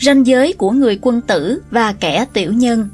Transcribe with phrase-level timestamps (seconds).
[0.00, 2.88] Ranh giới của người quân tử và kẻ tiểu nhân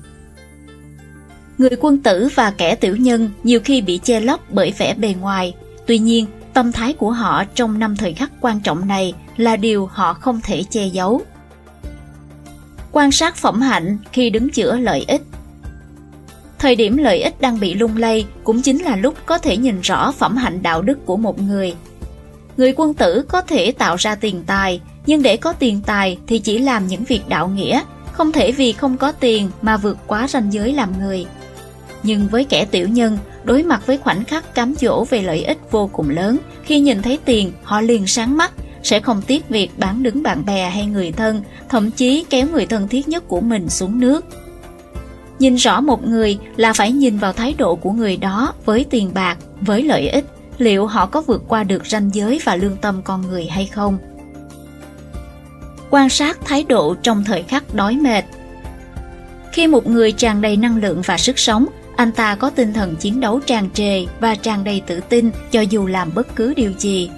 [1.58, 5.14] Người quân tử và kẻ tiểu nhân nhiều khi bị che lấp bởi vẻ bề
[5.20, 5.54] ngoài.
[5.86, 9.86] Tuy nhiên, tâm thái của họ trong năm thời khắc quan trọng này là điều
[9.86, 11.22] họ không thể che giấu.
[12.93, 15.23] Quan sát phẩm hạnh khi đứng chữa lợi ích
[16.59, 19.80] Thời điểm lợi ích đang bị lung lay cũng chính là lúc có thể nhìn
[19.80, 21.75] rõ phẩm hạnh đạo đức của một người.
[22.57, 26.39] Người quân tử có thể tạo ra tiền tài, nhưng để có tiền tài thì
[26.39, 27.80] chỉ làm những việc đạo nghĩa,
[28.12, 31.27] không thể vì không có tiền mà vượt quá ranh giới làm người.
[32.02, 35.59] Nhưng với kẻ tiểu nhân, đối mặt với khoảnh khắc cám dỗ về lợi ích
[35.70, 39.71] vô cùng lớn, khi nhìn thấy tiền, họ liền sáng mắt, sẽ không tiếc việc
[39.79, 43.41] bán đứng bạn bè hay người thân, thậm chí kéo người thân thiết nhất của
[43.41, 44.24] mình xuống nước.
[45.38, 49.10] Nhìn rõ một người là phải nhìn vào thái độ của người đó với tiền
[49.15, 50.24] bạc, với lợi ích,
[50.59, 53.99] liệu họ có vượt qua được ranh giới và lương tâm con người hay không.
[55.91, 58.25] Quan sát thái độ trong thời khắc đói mệt
[59.53, 62.96] Khi một người tràn đầy năng lượng và sức sống, anh ta có tinh thần
[62.96, 66.72] chiến đấu tràn trề và tràn đầy tự tin cho dù làm bất cứ điều
[66.78, 67.11] gì.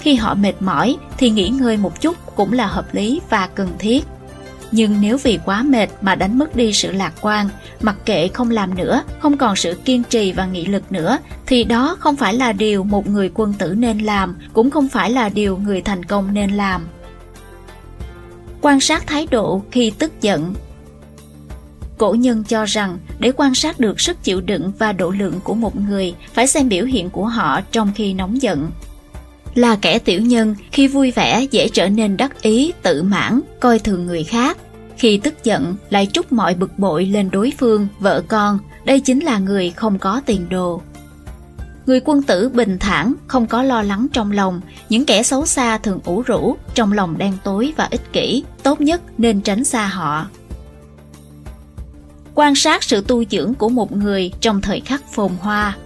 [0.00, 3.68] Khi họ mệt mỏi thì nghỉ ngơi một chút cũng là hợp lý và cần
[3.78, 4.04] thiết.
[4.72, 7.48] Nhưng nếu vì quá mệt mà đánh mất đi sự lạc quan,
[7.80, 11.64] mặc kệ không làm nữa, không còn sự kiên trì và nghị lực nữa, thì
[11.64, 15.28] đó không phải là điều một người quân tử nên làm, cũng không phải là
[15.28, 16.86] điều người thành công nên làm.
[18.60, 20.54] Quan sát thái độ khi tức giận
[22.02, 25.54] Cổ nhân cho rằng để quan sát được sức chịu đựng và độ lượng của
[25.54, 28.70] một người phải xem biểu hiện của họ trong khi nóng giận.
[29.54, 33.78] Là kẻ tiểu nhân, khi vui vẻ dễ trở nên đắc ý, tự mãn, coi
[33.78, 34.58] thường người khác.
[34.96, 39.20] Khi tức giận lại trút mọi bực bội lên đối phương, vợ con, đây chính
[39.20, 40.82] là người không có tiền đồ.
[41.86, 45.78] Người quân tử bình thản, không có lo lắng trong lòng, những kẻ xấu xa
[45.78, 49.86] thường ủ rũ, trong lòng đen tối và ích kỷ, tốt nhất nên tránh xa
[49.86, 50.26] họ.
[52.34, 55.76] Quan sát sự tu dưỡng của một người trong thời khắc phồn hoa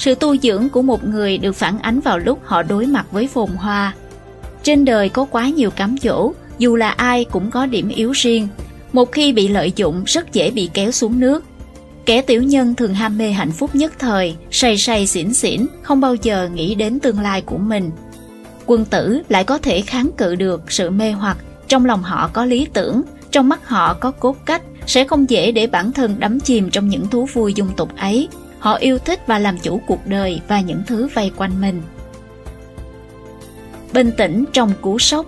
[0.00, 3.26] sự tu dưỡng của một người được phản ánh vào lúc họ đối mặt với
[3.26, 3.94] phồn hoa.
[4.62, 8.48] Trên đời có quá nhiều cám dỗ, dù là ai cũng có điểm yếu riêng.
[8.92, 11.44] Một khi bị lợi dụng rất dễ bị kéo xuống nước.
[12.06, 16.00] Kẻ tiểu nhân thường ham mê hạnh phúc nhất thời, say say xỉn xỉn, không
[16.00, 17.90] bao giờ nghĩ đến tương lai của mình.
[18.66, 21.36] Quân tử lại có thể kháng cự được sự mê hoặc,
[21.68, 25.52] trong lòng họ có lý tưởng, trong mắt họ có cốt cách, sẽ không dễ
[25.52, 28.28] để bản thân đắm chìm trong những thú vui dung tục ấy.
[28.60, 31.82] Họ yêu thích và làm chủ cuộc đời và những thứ vây quanh mình.
[33.92, 35.26] Bình tĩnh trong cú sốc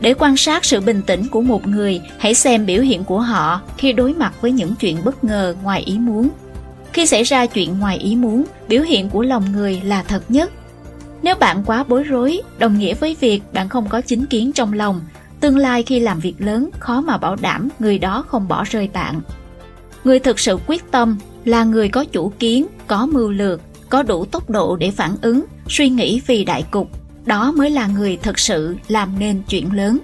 [0.00, 3.60] Để quan sát sự bình tĩnh của một người, hãy xem biểu hiện của họ
[3.76, 6.28] khi đối mặt với những chuyện bất ngờ ngoài ý muốn.
[6.92, 10.52] Khi xảy ra chuyện ngoài ý muốn, biểu hiện của lòng người là thật nhất.
[11.22, 14.72] Nếu bạn quá bối rối, đồng nghĩa với việc bạn không có chính kiến trong
[14.72, 15.00] lòng,
[15.40, 18.88] Tương lai khi làm việc lớn khó mà bảo đảm người đó không bỏ rơi
[18.92, 19.20] bạn.
[20.08, 24.24] Người thực sự quyết tâm là người có chủ kiến, có mưu lược, có đủ
[24.24, 26.90] tốc độ để phản ứng, suy nghĩ vì đại cục.
[27.26, 29.98] Đó mới là người thực sự làm nên chuyện lớn.